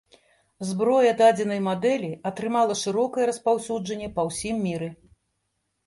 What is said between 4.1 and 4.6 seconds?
па ўсім